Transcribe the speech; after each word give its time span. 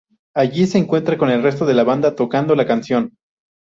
Allí, 0.35 0.65
se 0.65 0.79
encuentra 0.79 1.15
con 1.15 1.29
el 1.29 1.43
resto 1.43 1.67
de 1.67 1.75
la 1.75 1.83
banda 1.83 2.15
tocando 2.15 2.55
la 2.55 2.65
canción. 2.65 3.13